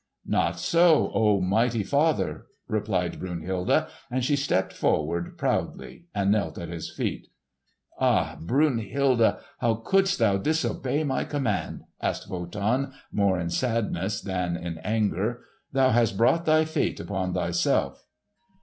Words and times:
"Not 0.25 0.59
so, 0.59 1.11
O 1.13 1.41
mighty 1.41 1.83
father!" 1.83 2.47
replied 2.67 3.19
Brunhilde; 3.19 3.85
and 4.09 4.25
she 4.25 4.35
stepped 4.35 4.73
forward 4.73 5.37
proudly 5.37 6.05
and 6.15 6.31
knelt 6.31 6.57
at 6.57 6.69
his 6.69 6.89
feet. 6.89 7.27
"Ah, 7.99 8.35
Brunhilde! 8.41 9.37
how 9.59 9.75
couldst 9.75 10.17
thou 10.17 10.37
disobey 10.37 11.03
my 11.03 11.23
command?" 11.23 11.83
asked 12.01 12.27
Wotan 12.27 12.93
more 13.11 13.39
in 13.39 13.51
sadness 13.51 14.21
than 14.23 14.57
in 14.57 14.79
anger. 14.79 15.41
"Thou 15.71 15.91
hast 15.91 16.17
brought 16.17 16.45
thy 16.45 16.65
fate 16.65 16.99
upon 16.99 17.35
thyself." 17.35 18.03